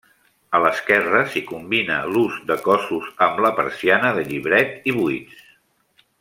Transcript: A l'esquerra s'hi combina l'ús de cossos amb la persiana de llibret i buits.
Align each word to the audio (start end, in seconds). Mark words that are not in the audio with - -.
A 0.59 0.59
l'esquerra 0.61 1.19
s'hi 1.33 1.43
combina 1.49 1.97
l'ús 2.15 2.39
de 2.53 2.57
cossos 2.69 3.11
amb 3.27 3.43
la 3.47 3.53
persiana 3.61 4.11
de 4.19 4.25
llibret 4.33 4.91
i 4.93 4.97
buits. 4.99 5.47